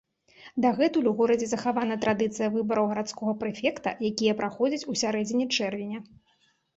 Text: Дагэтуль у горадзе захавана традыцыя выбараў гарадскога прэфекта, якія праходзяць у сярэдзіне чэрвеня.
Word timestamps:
Дагэтуль 0.63 1.09
у 1.09 1.11
горадзе 1.19 1.47
захавана 1.49 1.97
традыцыя 2.05 2.47
выбараў 2.55 2.87
гарадскога 2.91 3.35
прэфекта, 3.43 3.93
якія 4.09 4.33
праходзяць 4.39 4.87
у 4.93 4.97
сярэдзіне 5.03 5.45
чэрвеня. 5.57 5.99